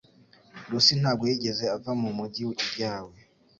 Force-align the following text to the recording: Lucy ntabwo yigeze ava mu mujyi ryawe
Lucy 0.69 0.93
ntabwo 1.01 1.23
yigeze 1.29 1.63
ava 1.75 1.91
mu 2.01 2.09
mujyi 2.17 2.43
ryawe 2.71 3.15